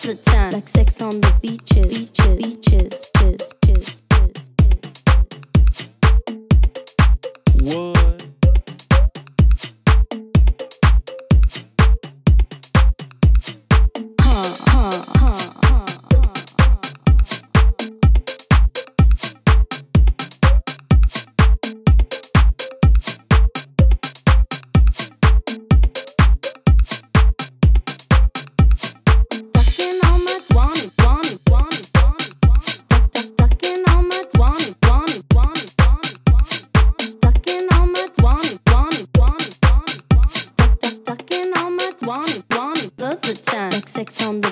[0.00, 0.60] Check out my
[3.16, 3.57] Chrissy
[44.44, 44.47] it.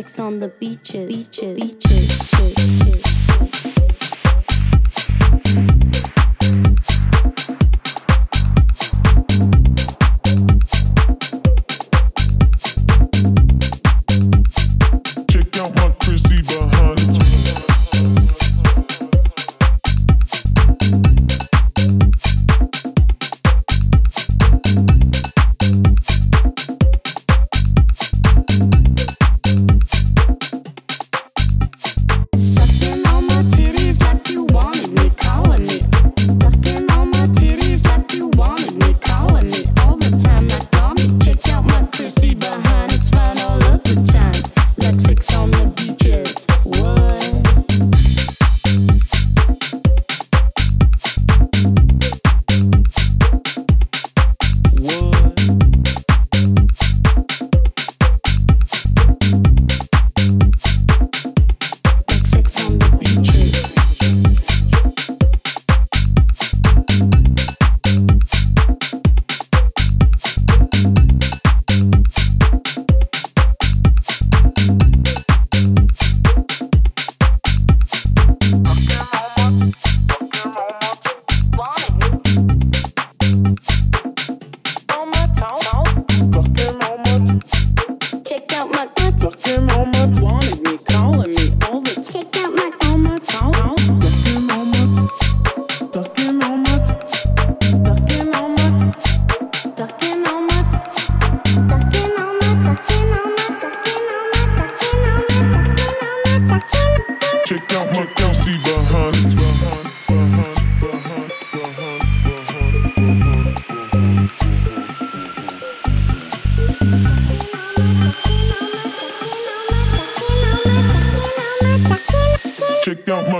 [0.00, 2.49] Sucking on my titties like you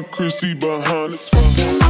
[0.02, 1.89] wanted me, calling me.